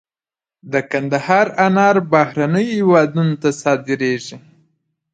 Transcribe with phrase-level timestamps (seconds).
[0.71, 4.37] د کندهار انار بهرنیو هیوادونو ته صادریږي.